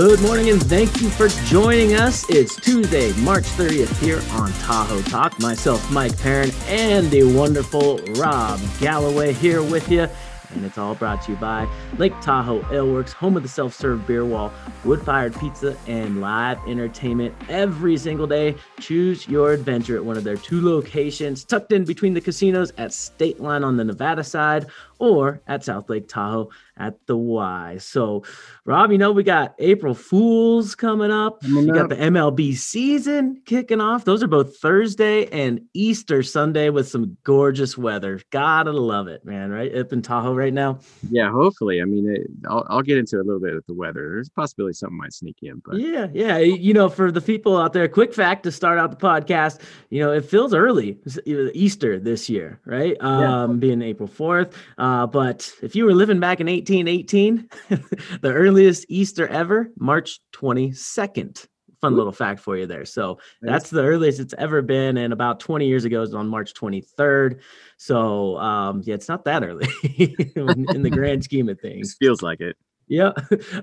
[0.00, 2.24] Good morning and thank you for joining us.
[2.30, 5.38] It's Tuesday, March 30th here on Tahoe Talk.
[5.38, 10.08] Myself, Mike Perrin, and the wonderful Rob Galloway here with you
[10.52, 14.24] and it's all brought to you by Lake Tahoe Aleworks, home of the self-serve beer
[14.24, 14.52] wall,
[14.84, 18.56] wood-fired pizza, and live entertainment every single day.
[18.80, 22.92] Choose your adventure at one of their two locations, tucked in between the casinos at
[22.92, 24.66] State Line on the Nevada side
[25.00, 27.78] or at South Lake Tahoe at the Y.
[27.78, 28.24] So,
[28.64, 31.40] Rob, you know, we got April Fools coming up.
[31.42, 34.04] Coming you got the MLB season kicking off.
[34.04, 38.20] Those are both Thursday and Easter Sunday with some gorgeous weather.
[38.30, 39.74] Gotta love it, man, right?
[39.74, 40.78] Up in Tahoe right now.
[41.10, 41.80] Yeah, hopefully.
[41.80, 44.10] I mean, it, I'll, I'll get into a little bit of the weather.
[44.10, 46.38] There's a possibility something might sneak in, but yeah, yeah.
[46.38, 50.00] You know, for the people out there, quick fact to start out the podcast, you
[50.00, 52.96] know, it feels early Easter this year, right?
[53.00, 53.42] Yeah.
[53.42, 54.52] Um, being April 4th.
[54.90, 57.48] Uh, but if you were living back in 1818,
[58.22, 61.46] the earliest Easter ever, March 22nd.
[61.80, 62.84] Fun little fact for you there.
[62.84, 64.96] So that's the earliest it's ever been.
[64.96, 67.38] And about 20 years ago, is on March 23rd.
[67.76, 71.92] So um, yeah, it's not that early in the grand scheme of things.
[71.92, 72.56] It feels like it.
[72.88, 73.12] Yeah.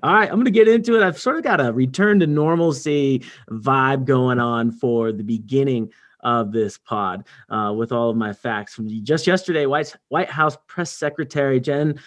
[0.01, 0.29] All right.
[0.29, 1.03] I'm going to get into it.
[1.03, 6.51] I've sort of got a return to normalcy vibe going on for the beginning of
[6.51, 9.65] this pod uh, with all of my facts from just yesterday.
[9.65, 11.99] White White House press secretary Jen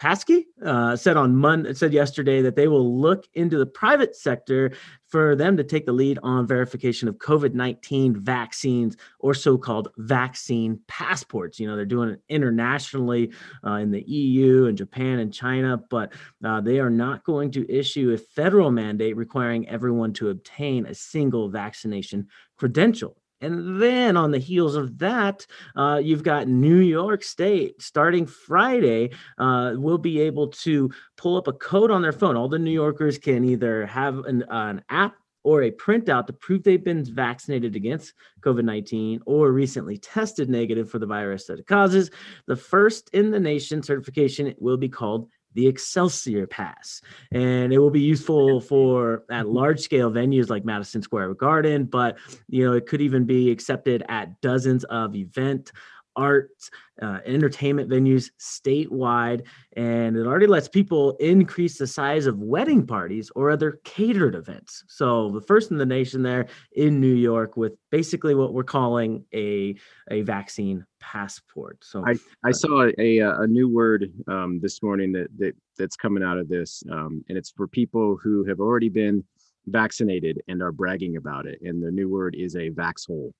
[0.00, 4.72] Psaki uh, said on Monday, said yesterday that they will look into the private sector
[5.08, 9.88] for them to take the lead on verification of COVID 19 vaccines or so called
[9.96, 11.58] vaccine passports.
[11.58, 13.32] You know, they're doing it internationally
[13.66, 16.12] uh, in the EU and Japan and China, but
[16.44, 20.94] uh, they are not going to issue a federal mandate requiring everyone to obtain a
[20.94, 22.28] single vaccination
[22.58, 23.16] credential.
[23.40, 29.10] And then on the heels of that, uh, you've got New York State starting Friday.
[29.38, 32.36] Uh, will be able to pull up a code on their phone.
[32.36, 35.16] All the New Yorkers can either have an, uh, an app
[35.46, 40.90] or a printout to prove they've been vaccinated against COVID 19 or recently tested negative
[40.90, 42.10] for the virus that it causes.
[42.46, 47.00] The first in the nation certification will be called the Excelsior Pass.
[47.32, 49.54] And it will be useful for at mm-hmm.
[49.54, 52.18] large scale venues like Madison Square Garden, but
[52.48, 55.72] you know, it could even be accepted at dozens of event
[56.16, 56.70] arts,
[57.02, 59.46] uh, entertainment venues statewide,
[59.76, 64.84] and it already lets people increase the size of wedding parties or other catered events.
[64.88, 69.24] So the first in the nation there in New York with basically what we're calling
[69.34, 69.76] a
[70.10, 71.78] a vaccine passport.
[71.82, 75.96] So I, I uh, saw a, a new word um, this morning that, that that's
[75.96, 79.22] coming out of this, um, and it's for people who have already been
[79.66, 81.58] vaccinated and are bragging about it.
[81.62, 83.32] And the new word is a vaxhole.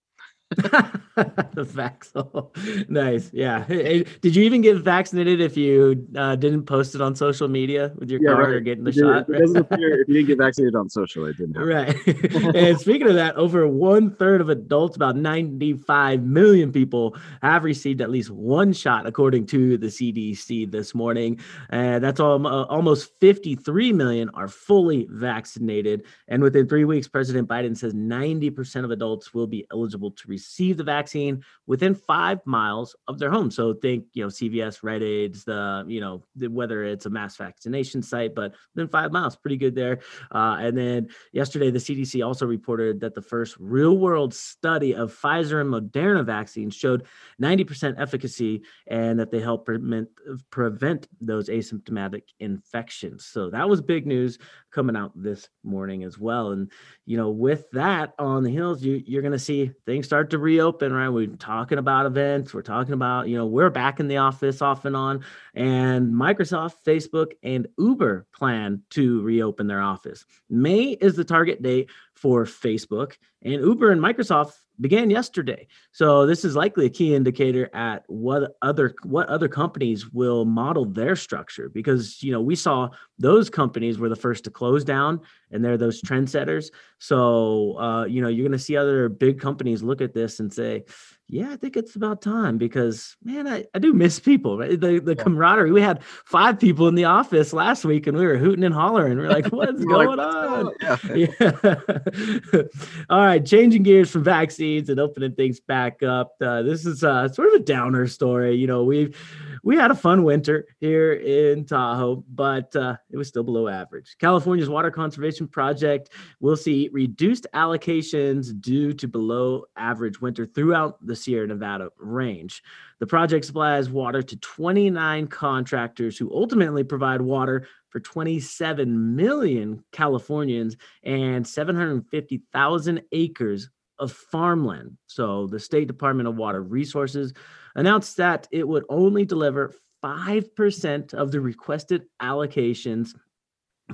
[0.51, 2.89] the vaxhole.
[2.89, 3.31] nice.
[3.33, 3.65] Yeah.
[3.65, 7.93] Hey, did you even get vaccinated if you uh, didn't post it on social media
[7.97, 8.55] with your yeah, card right.
[8.55, 9.27] or getting the shot?
[9.29, 11.69] Doesn't appear if you didn't get vaccinated on social, it didn't happen.
[11.69, 12.55] Right.
[12.55, 18.01] and speaking of that, over one third of adults, about 95 million people, have received
[18.01, 21.41] at least one shot, according to the CDC this morning.
[21.71, 26.05] And that's all, uh, almost 53 million are fully vaccinated.
[26.29, 30.77] And within three weeks, President Biden says 90% of adults will be eligible to receive
[30.77, 33.51] the vaccine within five miles of their home.
[33.51, 37.37] So think, you know, CVS, Rite Aids, the, you know, the, whether it's a mass
[37.37, 40.01] vaccination site, but within five miles, pretty good there.
[40.31, 45.19] Uh, and then yesterday, the CDC also reported that the first real world study of
[45.19, 47.07] Pfizer and Moderna vaccines showed
[47.41, 50.09] 90% efficacy and that they help prevent,
[50.51, 53.25] prevent those asymptomatic infections.
[53.25, 54.39] So that was big news
[54.71, 56.53] coming out this morning as well.
[56.53, 56.71] And,
[57.07, 60.31] you know, with that on the hills, you, you're going to see things start start
[60.31, 61.09] to reopen, right?
[61.09, 62.53] We're talking about events.
[62.53, 65.25] We're talking about, you know, we're back in the office off and on.
[65.55, 70.25] And Microsoft, Facebook, and Uber plan to reopen their office.
[70.51, 75.67] May is the target date for Facebook, and Uber and Microsoft began yesterday.
[75.93, 80.85] So this is likely a key indicator at what other what other companies will model
[80.85, 82.89] their structure because you know we saw
[83.19, 85.21] those companies were the first to close down
[85.51, 86.71] and they're those trendsetters.
[86.99, 90.53] So uh, you know you're going to see other big companies look at this and
[90.53, 90.85] say,
[91.29, 94.81] yeah, I think it's about time because man, I, I do miss people, right?
[94.81, 95.23] The the yeah.
[95.23, 95.73] camaraderie.
[95.73, 99.19] We had five people in the office last week and we were hooting and hollering.
[99.19, 100.73] We are like, what's going like, on?
[100.81, 100.97] Yeah.
[101.15, 102.63] yeah.
[103.11, 106.35] All right, changing gears from vaccines and opening things back up.
[106.41, 108.55] Uh, this is uh, sort of a downer story.
[108.55, 109.17] You know, we've
[109.67, 114.15] we had a fun winter here in Tahoe, but uh, it was still below average.
[114.21, 121.17] California's Water Conservation Project will see reduced allocations due to below average winter throughout the
[121.17, 122.63] Sierra Nevada range.
[123.01, 130.77] The project supplies water to 29 contractors who ultimately provide water for 27 million Californians
[131.03, 133.69] and 750,000 acres
[133.99, 134.97] of farmland.
[135.07, 137.33] So the State Department of Water Resources
[137.75, 143.15] announced that it would only deliver 5% of the requested allocations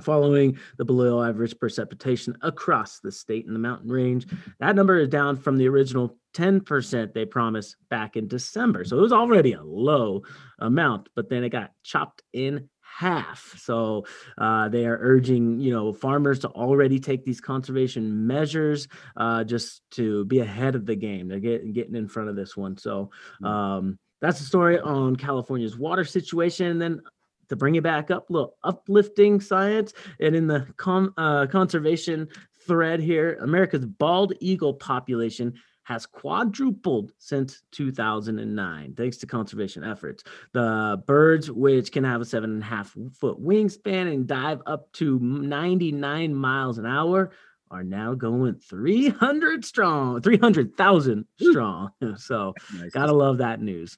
[0.01, 4.25] following the below average precipitation across the state and the mountain range.
[4.59, 8.83] That number is down from the original 10% they promised back in December.
[8.85, 10.23] So it was already a low
[10.59, 13.55] amount, but then it got chopped in half.
[13.57, 14.05] So
[14.37, 18.87] uh, they are urging you know farmers to already take these conservation measures
[19.17, 21.27] uh, just to be ahead of the game.
[21.27, 22.77] They're getting getting in front of this one.
[22.77, 23.09] So
[23.41, 23.47] mm.
[23.47, 26.67] um, that's the story on California's water situation.
[26.67, 27.01] And then
[27.49, 32.29] to bring it back up, a little uplifting science, and in the com- uh, conservation
[32.65, 40.23] thread here, America's bald eagle population has quadrupled since 2009, thanks to conservation efforts.
[40.53, 44.91] The birds, which can have a seven and a half foot wingspan and dive up
[44.93, 47.31] to 99 miles an hour,
[47.69, 51.89] are now going 300 strong, 300,000 strong.
[52.17, 52.91] so, nice.
[52.91, 53.97] gotta love that news.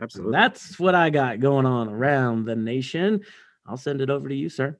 [0.00, 0.32] Absolutely.
[0.32, 3.20] That's what I got going on around the nation.
[3.66, 4.78] I'll send it over to you, sir.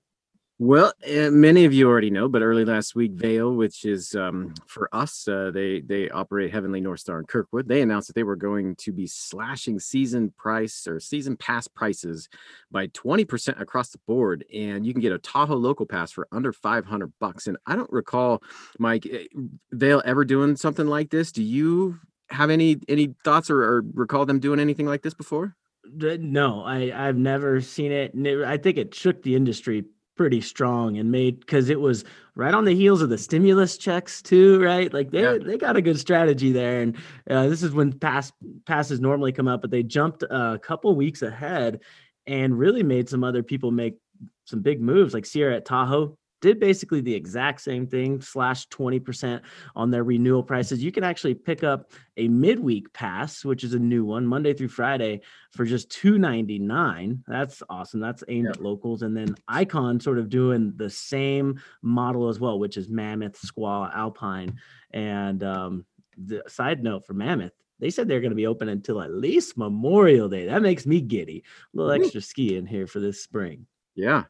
[0.63, 4.53] Well, uh, many of you already know, but early last week, Vail, which is um,
[4.67, 7.67] for us, uh, they they operate Heavenly North Star in Kirkwood.
[7.67, 12.29] They announced that they were going to be slashing season price or season pass prices
[12.71, 16.29] by twenty percent across the board, and you can get a Tahoe local pass for
[16.31, 17.47] under five hundred bucks.
[17.47, 18.43] And I don't recall,
[18.79, 19.29] Mike, eh,
[19.73, 21.33] Vail ever doing something like this.
[21.33, 21.99] Do you
[22.29, 25.57] have any any thoughts or, or recall them doing anything like this before?
[25.91, 28.13] No, I I've never seen it.
[28.45, 29.87] I think it shook the industry
[30.21, 34.21] pretty strong and made because it was right on the heels of the stimulus checks
[34.21, 34.93] too, right?
[34.93, 35.39] Like they yeah.
[35.41, 36.95] they got a good strategy there, and
[37.31, 38.31] uh, this is when pass
[38.67, 41.81] passes normally come out, but they jumped a couple weeks ahead
[42.27, 43.97] and really made some other people make
[44.45, 49.41] some big moves, like Sierra at Tahoe did basically the exact same thing, slash 20%
[49.77, 50.83] on their renewal prices.
[50.83, 54.69] You can actually pick up a midweek pass, which is a new one, Monday through
[54.69, 55.21] Friday,
[55.53, 57.23] for just $2.99.
[57.27, 58.01] That's awesome.
[58.01, 58.51] That's aimed yeah.
[58.51, 59.03] at locals.
[59.03, 63.95] And then Ikon sort of doing the same model as well, which is Mammoth, Squaw,
[63.95, 64.59] Alpine.
[64.93, 65.85] And um,
[66.17, 69.57] the side note for Mammoth, they said they're going to be open until at least
[69.57, 70.47] Memorial Day.
[70.47, 71.45] That makes me giddy.
[71.75, 73.67] A little extra skiing here for this spring.
[73.95, 74.25] Yeah,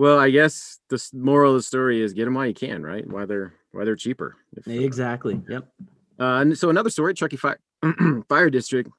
[0.00, 3.06] well, I guess the moral of the story is get them while you can, right?
[3.06, 4.34] Why they're why they're cheaper.
[4.56, 5.34] If, uh, exactly.
[5.34, 5.68] Uh, yep.
[6.18, 7.58] Uh, and so another story, Truckee Fire,
[8.28, 8.90] Fire District,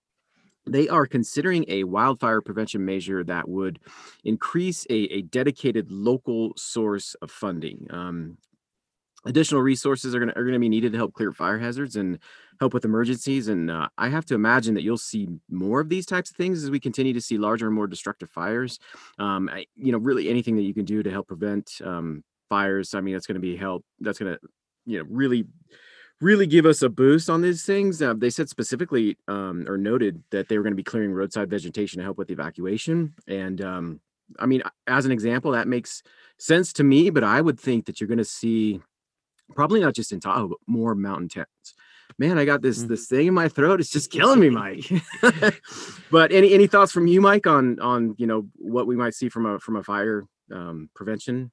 [0.67, 3.79] they are considering a wildfire prevention measure that would
[4.23, 7.87] increase a, a dedicated local source of funding.
[7.89, 8.37] Um,
[9.25, 12.19] additional resources are going are to be needed to help clear fire hazards and
[12.59, 16.05] help with emergencies and uh, i have to imagine that you'll see more of these
[16.05, 18.79] types of things as we continue to see larger and more destructive fires.
[19.19, 22.93] Um, I, you know really anything that you can do to help prevent um, fires
[22.93, 24.39] i mean that's going to be help that's going to
[24.85, 25.45] you know really
[26.21, 27.99] really give us a boost on these things.
[27.99, 31.49] Uh, they said specifically um, or noted that they were going to be clearing roadside
[31.49, 33.99] vegetation to help with the evacuation and um,
[34.39, 36.03] i mean as an example that makes
[36.37, 38.79] sense to me but i would think that you're going to see
[39.55, 41.47] probably not just in Tahoe, but more mountain towns.
[42.17, 42.89] Man, I got this mm-hmm.
[42.89, 43.79] this thing in my throat.
[43.79, 44.89] It's just killing me, Mike.
[46.11, 49.29] but any any thoughts from you, Mike, on on you know what we might see
[49.29, 51.51] from a from a fire um, prevention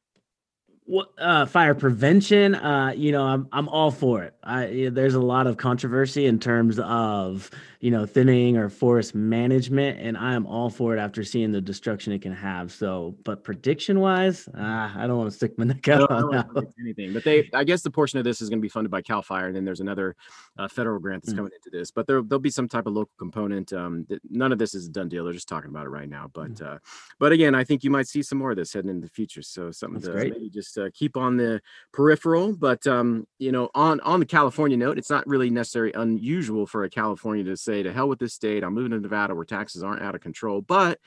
[1.18, 5.46] uh, fire prevention uh, you know i'm i'm all for it I, there's a lot
[5.46, 10.70] of controversy in terms of you know thinning or forest management and i am all
[10.70, 15.06] for it after seeing the destruction it can have so but prediction wise uh, i
[15.06, 18.18] don't want to stick my neck out on anything but they i guess the portion
[18.18, 20.16] of this is going to be funded by cal fire and then there's another
[20.58, 21.40] uh, federal grant that's mm-hmm.
[21.40, 24.58] coming into this but there, there'll be some type of local component um, none of
[24.58, 26.76] this is a done deal they're just talking about it right now but mm-hmm.
[27.18, 29.42] but again i think you might see some more of this heading into the future
[29.42, 30.32] so something that's to great.
[30.32, 31.60] maybe just uh, keep on the
[31.92, 32.54] peripheral.
[32.54, 36.84] But um, you know, on on the California note, it's not really necessarily unusual for
[36.84, 38.62] a California to say, "To hell with this state.
[38.62, 40.98] I'm moving to Nevada where taxes aren't out of control." But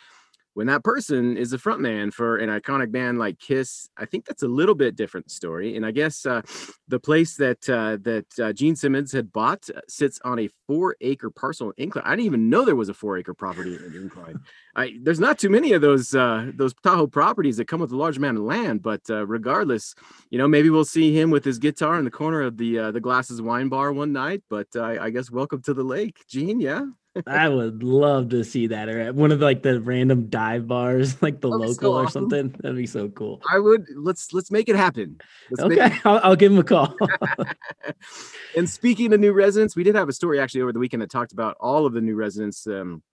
[0.53, 4.43] when that person is the frontman for an iconic band like Kiss, I think that's
[4.43, 5.77] a little bit different story.
[5.77, 6.41] And I guess uh,
[6.88, 11.29] the place that uh, that uh, Gene Simmons had bought uh, sits on a four-acre
[11.29, 12.05] parcel in Incline.
[12.05, 14.39] I didn't even know there was a four-acre property in Incline.
[14.75, 17.98] I, there's not too many of those uh, those Tahoe properties that come with a
[17.98, 18.81] large amount of land.
[18.81, 19.96] But uh, regardless,
[20.29, 23.01] you know, maybe we'll see him with his guitar in the corner of the the
[23.01, 24.43] Glasses Wine Bar one night.
[24.50, 26.60] But I guess welcome to the lake, Gene.
[26.60, 26.86] Yeah.
[27.27, 30.67] I would love to see that or at one of the, like the random dive
[30.67, 32.29] bars, like the That'd local so or awesome.
[32.29, 32.55] something.
[32.61, 33.41] That'd be so cool.
[33.49, 35.19] I would let's let's make it happen.
[35.49, 36.95] Let's Okay, I'll, I'll give him a call.
[38.57, 41.09] and speaking of new residents, we did have a story actually over the weekend that
[41.09, 43.03] talked about all of the new residents um,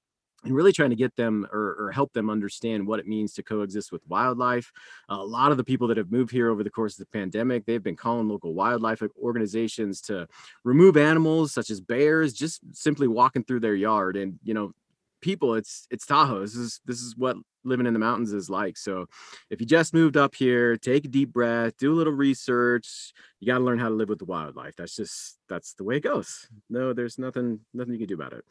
[0.45, 3.43] and really trying to get them or, or help them understand what it means to
[3.43, 4.71] coexist with wildlife.
[5.09, 7.67] a lot of the people that have moved here over the course of the pandemic,
[7.67, 10.29] they've been calling local wildlife organizations to
[10.65, 14.17] remove animals such as bears, just simply walking through their yard.
[14.17, 14.73] And you know,
[15.21, 16.41] people, it's it's Tahoe.
[16.41, 18.77] This is this is what living in the mountains is like.
[18.77, 19.07] So
[19.51, 23.13] if you just moved up here, take a deep breath, do a little research.
[23.41, 24.75] You got to learn how to live with the wildlife.
[24.77, 26.49] That's just that's the way it goes.
[26.71, 28.45] No, there's nothing nothing you can do about it.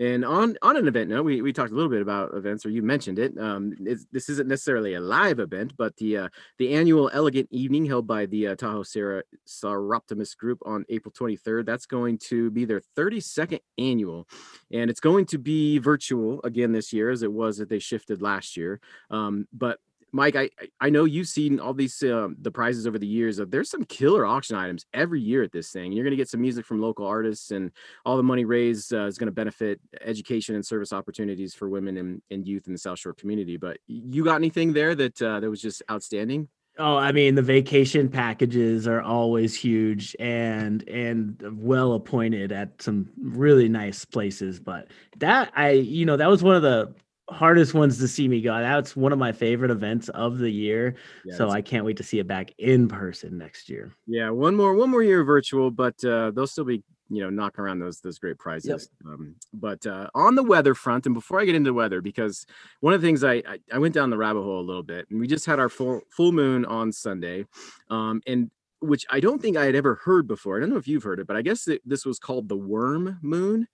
[0.00, 2.70] And on on an event note, we, we talked a little bit about events, or
[2.70, 3.36] you mentioned it.
[3.38, 3.74] Um,
[4.10, 6.28] this isn't necessarily a live event, but the uh,
[6.58, 11.66] the annual Elegant Evening held by the uh, Tahoe Sarah Soroptimist Group on April 23rd.
[11.66, 14.26] That's going to be their 32nd annual,
[14.72, 18.22] and it's going to be virtual again this year, as it was that they shifted
[18.22, 18.80] last year.
[19.10, 19.80] Um, but
[20.12, 20.50] Mike, I
[20.80, 23.38] I- know you've seen all these um, the prizes over the years.
[23.38, 25.92] Of there's some killer auction items every year at this thing.
[25.92, 27.70] You're going to get some music from local artists, and
[28.04, 31.96] all the money raised uh, is going to benefit education and service opportunities for women
[31.96, 33.56] and, and youth in the South Shore community.
[33.56, 36.48] But you got anything there that uh, that was just outstanding?
[36.78, 43.10] Oh, I mean, the vacation packages are always huge and and well appointed at some
[43.20, 44.60] really nice places.
[44.60, 44.88] But
[45.18, 46.94] that I, you know, that was one of the
[47.30, 48.58] hardest ones to see me go.
[48.58, 50.96] That's one of my favorite events of the year.
[51.24, 53.92] Yeah, so I can't wait to see it back in person next year.
[54.06, 57.64] Yeah, one more one more year virtual, but uh, they'll still be you know knocking
[57.64, 58.88] around those those great prizes.
[59.04, 62.46] Um, but uh, on the weather front, and before I get into weather, because
[62.80, 65.06] one of the things I, I I went down the rabbit hole a little bit,
[65.10, 67.46] and we just had our full full moon on Sunday,
[67.90, 70.56] um, and which I don't think I had ever heard before.
[70.56, 72.56] I don't know if you've heard it, but I guess that this was called the
[72.56, 73.68] worm moon.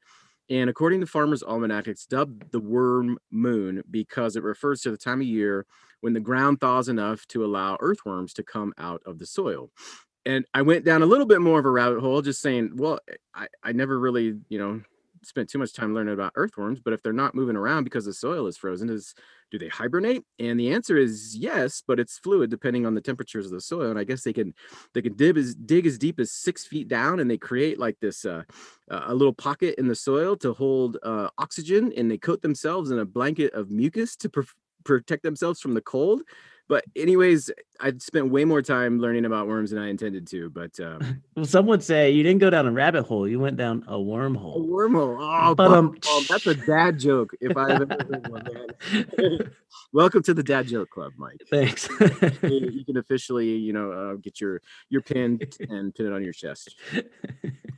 [0.48, 4.96] And according to Farmer's Almanac, it's dubbed the worm moon because it refers to the
[4.96, 5.66] time of year
[6.00, 9.70] when the ground thaws enough to allow earthworms to come out of the soil.
[10.24, 13.00] And I went down a little bit more of a rabbit hole, just saying, well,
[13.34, 14.82] I, I never really, you know,
[15.26, 18.12] spent too much time learning about earthworms, but if they're not moving around because the
[18.12, 19.14] soil is frozen, is
[19.50, 20.24] do they hibernate?
[20.38, 23.90] And the answer is yes, but it's fluid depending on the temperatures of the soil.
[23.90, 24.54] And I guess they can
[24.94, 27.98] they can dig as dig as deep as six feet down, and they create like
[28.00, 28.42] this uh,
[28.90, 32.90] uh, a little pocket in the soil to hold uh, oxygen, and they coat themselves
[32.90, 34.42] in a blanket of mucus to pr-
[34.84, 36.22] protect themselves from the cold.
[36.68, 40.50] But anyways, I spent way more time learning about worms than I intended to.
[40.50, 43.56] But um, Well, some would say you didn't go down a rabbit hole; you went
[43.56, 44.56] down a wormhole.
[44.56, 45.16] a wormhole.
[45.20, 45.96] Oh, But, um,
[46.28, 47.32] that's a dad joke.
[47.40, 49.50] If I've ever heard one, man.
[49.92, 51.40] Welcome to the Dad Joke Club, Mike.
[51.50, 51.88] Thanks.
[52.42, 56.22] You you can officially, you know, uh, get your your pin and pin it on
[56.22, 56.74] your chest.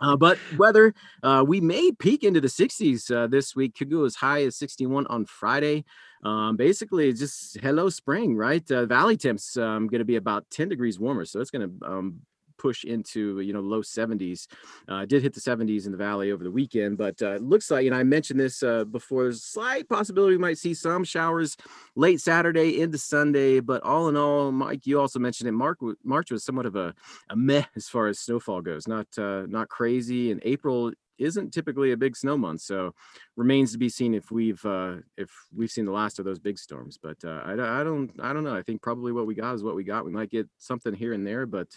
[0.00, 3.74] Uh, but weather, uh, we may peak into the 60s uh, this week.
[3.76, 5.84] Could go as high as 61 on Friday.
[6.24, 8.68] Um, basically, just hello spring, right?
[8.70, 11.87] Uh, valley temps um, going to be about 10 degrees warmer, so it's going to
[11.87, 12.21] um,
[12.59, 14.47] push into you know low 70s.
[14.88, 17.71] Uh, did hit the 70s in the valley over the weekend, but uh, it looks
[17.71, 19.25] like, and I mentioned this uh, before.
[19.25, 21.57] There's a slight possibility we might see some showers
[21.95, 25.52] late Saturday into Sunday, but all in all, Mike, you also mentioned it.
[25.52, 26.95] Mark, March was somewhat of a
[27.30, 28.87] a meh as far as snowfall goes.
[28.87, 32.94] Not uh, not crazy, and April isn't typically a big snow month, so
[33.37, 36.58] remains to be seen if we've uh, if we've seen the last of those big
[36.58, 36.98] storms.
[37.00, 38.54] But uh, I, I don't I don't know.
[38.54, 40.04] I think probably what we got is what we got.
[40.04, 41.68] We might get something here and there, but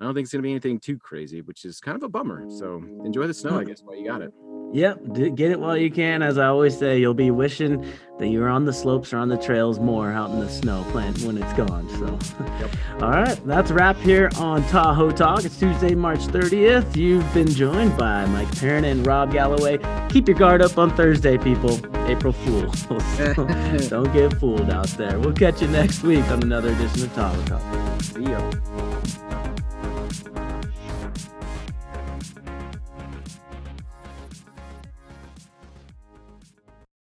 [0.00, 2.46] I don't think it's gonna be anything too crazy, which is kind of a bummer.
[2.50, 4.32] So enjoy the snow, I guess, while you got it.
[4.70, 6.22] Yep, get it while you can.
[6.22, 7.84] As I always say, you'll be wishing
[8.18, 10.84] that you were on the slopes or on the trails more out in the snow
[10.90, 11.88] plant when it's gone.
[11.88, 12.06] So,
[13.04, 15.44] all right, that's a wrap here on Tahoe Talk.
[15.46, 16.96] It's Tuesday, March 30th.
[16.96, 19.78] You've been joined by Mike Perrin and Rob Galloway.
[20.10, 21.80] Keep your guard up on Thursday, people.
[22.06, 22.82] April Fools.
[23.88, 25.18] Don't get fooled out there.
[25.18, 28.02] We'll catch you next week on another edition of Tahoe Talk.
[28.02, 28.87] See ya.